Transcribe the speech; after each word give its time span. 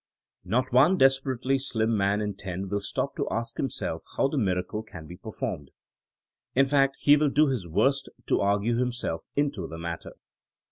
Not 0.43 0.73
one 0.73 0.97
desperately 0.97 1.59
slim 1.59 1.95
man 1.95 2.21
in 2.21 2.33
ten 2.33 2.67
will 2.69 2.79
stop 2.79 3.15
to 3.17 3.27
ask 3.29 3.57
himself 3.57 4.03
how 4.17 4.29
the. 4.29 4.37
miracle 4.39 4.81
can 4.81 5.05
be 5.05 5.15
performed. 5.15 5.69
In 6.55 6.65
fact, 6.65 6.97
he 7.01 7.15
will 7.15 7.29
do 7.29 7.49
his 7.49 7.67
worst 7.67 8.09
to 8.25 8.39
argue 8.41 8.77
himself 8.77 9.27
into 9.35 9.67
the 9.67 9.77
matter. 9.77 10.13